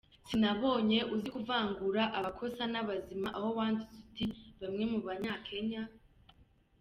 Sinabonye 0.27 0.99
uzi 1.13 1.29
kuvangura 1.35 2.03
abakosa 2.17 2.63
n’abazima, 2.71 3.27
aho 3.37 3.47
wanditse 3.57 3.93
uti 4.23 4.49
‘bamwe 4.59 4.83
mu 4.91 4.99
Banyakenya…? 5.07 5.81